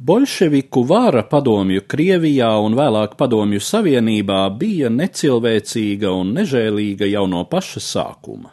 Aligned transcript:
Bolševiku 0.00 0.80
vara 0.88 1.20
padomju 1.28 1.82
Krievijā 1.84 2.48
un 2.64 2.72
vēlāk 2.72 3.18
padomju 3.20 3.60
Savienībā 3.60 4.38
bija 4.56 4.88
necilvēcīga 4.88 6.08
un 6.16 6.30
nežēlīga 6.38 7.04
jau 7.10 7.26
no 7.28 7.42
paša 7.44 7.82
sākuma. 7.84 8.48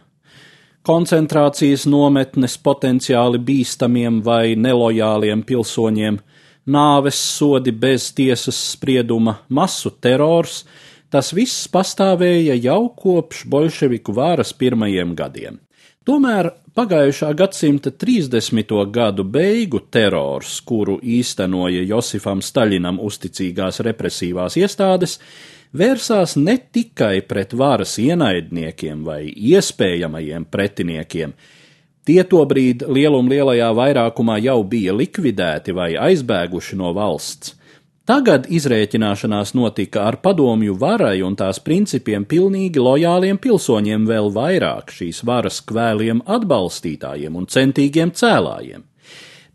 Koncentrācijas 0.84 1.86
nometnes 1.88 2.58
potenciāli 2.60 3.40
bīstamiem 3.48 4.20
vai 4.26 4.58
nelojāliem 4.60 5.46
pilsoņiem, 5.48 6.20
nāves 6.68 7.22
sodi 7.38 7.72
bez 7.72 8.10
tiesas 8.18 8.60
sprieduma, 8.74 9.38
masu 9.48 9.94
terors, 10.04 10.66
tas 11.08 11.32
viss 11.32 11.70
pastāvēja 11.72 12.60
jau 12.60 12.90
kopš 12.92 13.46
bolševiku 13.48 14.20
vāras 14.20 14.52
pirmajiem 14.52 15.16
gadiem. 15.16 15.62
Tomēr 16.04 16.52
pagājušā 16.78 17.32
gadsimta 17.34 17.90
30. 17.90 18.74
gadu 18.94 19.24
beigu 19.26 19.80
terors, 19.90 20.60
kuru 20.62 21.00
īstenoja 21.02 21.82
Josifam 21.90 22.44
Staļinam 22.46 23.00
uzticīgās 23.02 23.82
represīvās 23.88 24.60
iestādes, 24.62 25.18
vērsās 25.74 26.36
ne 26.38 26.60
tikai 26.62 27.24
pret 27.26 27.56
varas 27.58 27.98
ienaidniekiem 28.02 29.02
vai 29.08 29.24
iespējamajiem 29.26 30.46
pretiniekiem, 30.54 31.34
Tie 32.08 32.22
tobrīd 32.24 32.86
lielum 32.88 33.28
lielajā 33.28 33.68
vairākumā 33.76 34.38
jau 34.40 34.62
bija 34.64 34.94
likvidēti 34.96 35.74
vai 35.76 35.90
aizbēguši 36.00 36.78
no 36.80 36.94
valsts. 36.96 37.52
Tagad 38.08 38.46
izrēķināšanās 38.48 39.50
notika 39.58 40.06
ar 40.08 40.22
padomju 40.24 40.78
varai 40.80 41.18
un 41.28 41.34
tās 41.36 41.58
principiem 41.60 42.24
pilnīgi 42.24 42.80
lojāliem 42.80 43.36
pilsoņiem 43.44 44.06
vēl 44.08 44.30
vairāk 44.32 44.94
šīs 44.96 45.26
varas 45.28 45.58
kvēliem 45.68 46.22
atbalstītājiem 46.24 47.36
un 47.36 47.50
centīgiem 47.52 48.14
cēlājiem. 48.16 48.86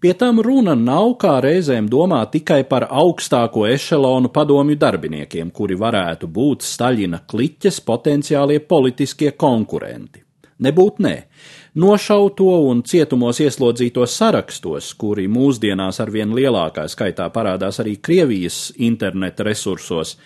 Pie 0.03 0.13
tam 0.21 0.43
runa 0.45 0.75
nav 0.77 1.15
kā 1.23 1.39
reizēm 1.41 1.89
domā 1.89 2.21
tikai 2.29 2.61
par 2.69 2.91
augstāko 2.91 3.65
ešelonu 3.71 4.29
padomju 4.35 4.77
darbiniekiem, 4.77 5.49
kuri 5.49 5.79
varētu 5.81 6.29
būt 6.29 6.67
Staļina 6.67 7.23
kliķes 7.33 7.81
potenciālie 7.89 8.61
politiskie 8.61 9.33
konkurenti. 9.33 10.21
Nebūt 10.61 11.01
nē. 11.01 11.15
Nošauto 11.73 12.51
un 12.69 12.83
cietumos 12.85 13.39
ieslodzīto 13.41 14.05
sarakstos, 14.05 14.91
kuri 15.01 15.23
mūsdienās 15.33 16.03
arvien 16.05 16.35
lielākā 16.37 16.85
skaitā 16.93 17.31
parādās 17.33 17.81
arī 17.81 17.95
Krievijas 17.97 18.59
interneta 18.77 19.47
resursos, 19.49 20.19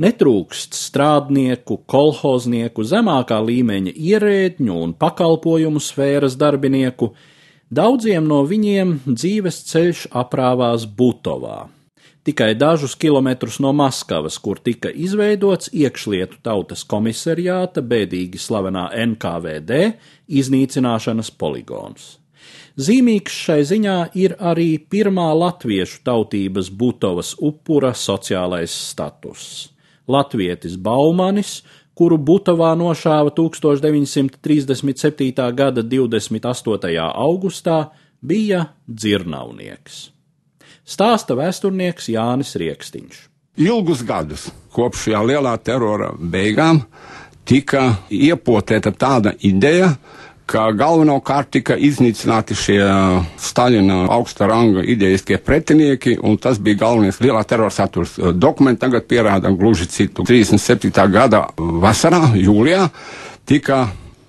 netrūkst 0.00 0.72
strādnieku, 0.72 1.82
kolhoznieku, 1.84 2.88
zemākā 2.88 3.42
līmeņa 3.44 3.92
ierēdņu 3.92 4.80
un 4.86 4.96
pakalpojumu 4.96 5.84
sfēras 5.84 6.38
darbinieku, 6.40 7.12
daudziem 7.68 8.24
no 8.24 8.40
viņiem 8.48 9.02
dzīves 9.04 9.60
ceļš 9.74 10.06
aprāvās 10.24 10.88
Butovā 10.88 11.66
tikai 12.24 12.54
dažus 12.54 12.94
kilometrus 12.94 13.58
no 13.60 13.72
Maskavas, 13.72 14.38
kur 14.38 14.58
tika 14.58 14.90
izveidots 14.90 15.68
iekšlietu 15.72 16.36
tautas 16.42 16.84
komisariāta 16.88 17.82
bēdīgi 17.84 18.38
slavenā 18.40 18.88
NKVD 19.04 19.92
iznīcināšanas 20.40 21.30
poligons. 21.38 22.18
Zīmīgs 22.74 23.34
šai 23.44 23.62
ziņā 23.68 23.98
ir 24.18 24.34
arī 24.40 24.78
pirmā 24.90 25.34
latviešu 25.38 26.00
tautības 26.04 26.70
Butovas 26.74 27.34
upura 27.38 27.92
sociālais 27.94 28.72
status. 28.90 29.70
Latvietis 30.10 30.76
Baumanis, 30.76 31.62
kuru 31.94 32.18
Butovā 32.18 32.74
nošāva 32.76 33.30
1937. 33.36 35.54
gada 35.54 35.82
28. 35.82 36.98
augustā, 37.14 37.88
bija 38.20 38.64
dzirnavnieks 38.88 40.13
stāsta 40.84 41.36
vēsturnieks 41.38 42.10
Jānis 42.12 42.54
Rieksniņš. 42.60 43.22
Ilgus 43.64 44.02
gadus 44.06 44.48
kopš 44.74 45.06
šajā 45.06 45.22
lielā 45.30 45.54
terora 45.62 46.10
beigām 46.18 46.82
tika 47.46 47.92
iepotēta 48.10 48.90
tāda 48.98 49.34
ideja, 49.46 49.92
ka 50.50 50.66
galvenokārt 50.76 51.54
tika 51.56 51.76
iznīcināti 51.80 52.56
šie 52.58 52.80
Staļina 53.40 54.02
augsta 54.12 54.48
ranga 54.48 54.82
idejiskie 54.84 55.38
pretinieki, 55.40 56.18
un 56.20 56.36
tas 56.40 56.58
bija 56.60 56.82
galvenais 56.82 57.20
lielā 57.22 57.44
terora 57.48 57.72
saturs. 57.72 58.18
Dokumenti 58.34 58.84
tagad 58.84 59.08
pierāda 59.08 59.52
gluži 59.56 59.88
citu. 59.88 60.24
37. 60.28 60.92
gada 61.12 61.46
vasarā, 61.56 62.34
jūlijā, 62.36 62.88
tika 63.48 63.86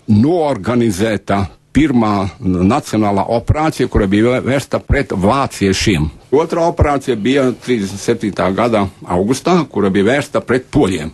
noorganizēta 0.08 1.46
pirmā 1.76 2.30
nacionālā 2.40 3.26
operācija, 3.36 3.90
kura 3.92 4.08
bija 4.08 4.40
vērsta 4.44 4.80
pret 4.80 5.12
vāciešiem. 5.12 6.08
Otra 6.36 6.66
operācija 6.68 7.16
bija 7.16 7.46
37. 7.66 8.32
gada 8.56 8.88
augustā, 9.08 9.62
kura 9.72 9.90
bija 9.90 10.10
vērsta 10.10 10.42
pret 10.44 10.66
poļiem. 10.74 11.14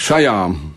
Šajā 0.00 0.34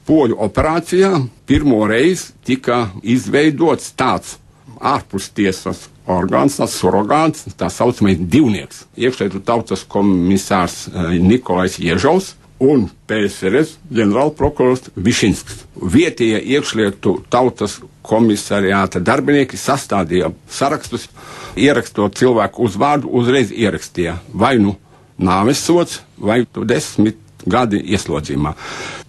poļu 0.07 0.39
operācijā 0.41 1.11
pirmo 1.47 1.83
reizi 1.87 2.33
tika 2.43 2.87
izveidots 3.03 3.93
tāds 3.99 4.37
ārpus 4.81 5.29
tiesas 5.37 5.85
orgāns, 6.09 6.57
tas 6.59 6.73
surrogāts, 6.75 7.45
tā 7.55 7.69
saucamais 7.71 8.19
divnieks. 8.19 8.83
Iekšlietu 8.99 9.43
tautas 9.47 9.85
komisārs 9.87 10.87
eh, 10.89 11.13
Nikolais 11.23 11.77
Iežovs 11.79 12.33
un 12.63 12.85
PSRS 13.09 13.75
ģenerālprokurors 13.93 14.87
Višinsks. 14.95 15.63
Vietējie 15.93 16.39
iekšlietu 16.55 17.17
tautas 17.33 17.77
komisariāta 18.05 19.01
darbinieki 19.03 19.59
sastādīja 19.59 20.31
sarakstus, 20.51 21.09
ierakstot 21.59 22.15
cilvēku 22.19 22.63
uzvārdu, 22.67 23.11
uzreiz 23.19 23.51
ierakstīja 23.51 24.17
vai 24.33 24.55
nu 24.63 24.75
nāves 25.19 25.61
sots, 25.67 25.99
vai 26.17 26.41
desmit 26.73 27.19
gadi 27.49 27.79
ieslodzījumā. 27.93 28.53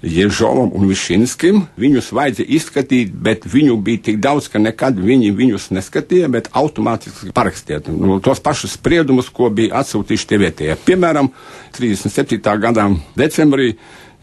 Ježovam 0.05 0.73
un 0.77 0.89
Višinskim 0.91 1.63
viņus 1.81 2.11
vajadzēja 2.17 2.57
izskatīt, 2.59 3.13
bet 3.25 3.47
viņu 3.49 3.77
bija 3.85 4.03
tik 4.11 4.21
daudz, 4.23 4.51
ka 4.53 4.61
nekad 4.61 4.99
viņi 5.01 5.33
viņus 5.37 5.71
neskatīja, 5.77 6.29
bet 6.33 6.51
automātiski 6.53 7.33
parakstīja 7.35 7.83
nu, 7.89 8.19
tos 8.25 8.43
pašus 8.45 8.77
spriedumus, 8.79 9.31
ko 9.33 9.49
bija 9.51 9.81
atsūtījuši 9.81 10.31
tie 10.31 10.41
vietējie. 10.45 10.79
Piemēram, 10.85 11.31
37. 11.77 12.43
gadā 12.61 12.89
decembrī 13.17 13.75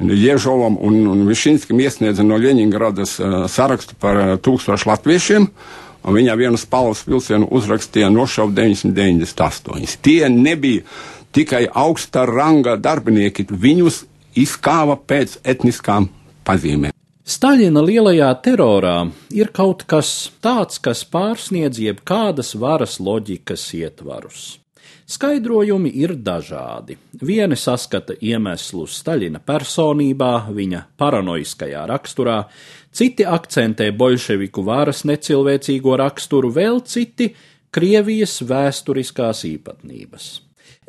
Ježovam 0.02 0.78
un, 0.82 1.06
un 1.08 1.24
Višinskim 1.30 1.80
iesniedza 1.82 2.26
no 2.26 2.40
Ļeņingradas 2.42 3.16
uh, 3.20 3.38
sarakstu 3.52 3.98
par 4.02 4.18
uh, 4.18 4.34
tūkstošu 4.42 4.90
latviešiem, 4.90 5.48
un 6.02 6.18
viņa 6.18 6.38
vienu 6.40 6.58
spalvas 6.58 7.04
vilcienu 7.06 7.50
uzrakstīja 7.54 8.10
nošaukt 8.14 8.56
998. 8.58 9.98
Tie 10.02 10.30
nebija 10.30 10.86
tikai 11.32 11.68
augsta 11.68 12.26
ranga 12.30 12.78
darbinieki, 12.78 13.48
viņus 13.52 14.04
izkāva 14.38 14.98
pēc 14.98 15.40
etniskām 15.44 16.10
pazīmēm. 16.48 16.96
Staļina 17.22 17.84
lielajā 17.86 18.32
terorā 18.44 18.96
ir 19.32 19.52
kaut 19.56 19.86
kas 19.88 20.32
tāds, 20.44 20.82
kas 20.82 21.04
pārsniedz 21.08 21.80
jebkādas 21.80 22.56
varas 22.60 22.98
loģikas 23.00 23.68
ietvarus. 23.78 24.42
Skaidrojumi 25.12 25.92
ir 26.02 26.14
dažādi. 26.16 26.96
Vieni 27.22 27.58
saskata 27.60 28.16
iemeslu 28.16 28.86
Staļina 28.88 29.42
personībā, 29.44 30.34
viņa 30.56 30.86
paranoiskajā 31.00 31.82
raksturā, 31.92 32.38
citi 32.96 33.26
akcentē 33.28 33.90
bolševiku 33.92 34.64
varas 34.64 35.04
necilvēcīgo 35.08 35.98
raksturu, 36.00 36.52
vēl 36.56 36.80
citi 36.88 37.34
Krievijas 37.72 38.40
vēsturiskās 38.44 39.46
īpatnības. 39.48 40.32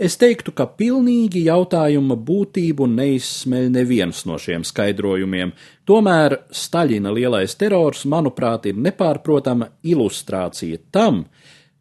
Es 0.03 0.17
teiktu, 0.19 0.51
ka 0.51 0.65
pilnīgi 0.67 1.45
jautājuma 1.47 2.17
būtību 2.27 2.89
neizsmeļ 2.91 3.69
neviens 3.71 4.25
no 4.27 4.35
šiem 4.35 4.65
skaidrojumiem, 4.67 5.53
tomēr 5.87 6.41
Staļina 6.51 7.13
lielais 7.15 7.55
terors, 7.55 8.03
manuprāt, 8.11 8.67
ir 8.67 8.81
nepārprotama 8.83 9.69
ilustrācija 9.87 10.81
tam, 10.91 11.21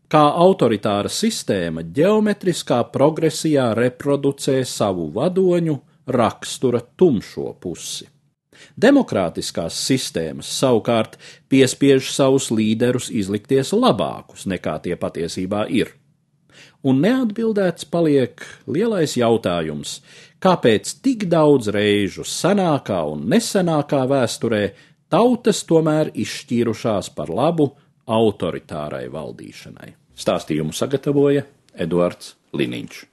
kā 0.06 0.22
autoritāra 0.44 1.10
sistēma 1.10 1.82
ģeometriskā 1.98 2.84
progresijā 2.94 3.72
reproducē 3.80 4.60
savu 4.70 5.08
vadoņu 5.16 5.80
rakstura 6.14 6.84
tumšo 6.98 7.56
pusi. 7.64 8.06
Demokrātiskās 8.78 9.80
sistēmas 9.88 10.52
savukārt 10.60 11.18
piespiež 11.50 12.12
savus 12.14 12.52
līderus 12.54 13.10
izlikties 13.10 13.74
labākus 13.74 14.46
nekā 14.46 14.78
tie 14.86 14.94
patiesībā 14.94 15.66
ir. 15.74 15.96
Un 16.88 17.02
neatbildēts 17.04 17.88
paliek 17.92 18.42
lielais 18.68 19.18
jautājums, 19.20 20.00
kāpēc 20.42 20.96
tik 21.06 21.28
daudz 21.30 21.70
reižu 21.74 22.26
senākā 22.28 23.04
un 23.12 23.28
nesenākā 23.32 24.04
vēsturē 24.10 24.64
tautas 25.12 25.64
tomēr 25.70 26.14
izšķīrušās 26.16 27.12
par 27.16 27.30
labu 27.30 27.72
autoritārai 28.12 29.06
valdīšanai. 29.14 29.94
Stāstījumu 30.18 30.76
sagatavoja 30.76 31.46
Eduards 31.74 32.36
Liniņš. 32.58 33.11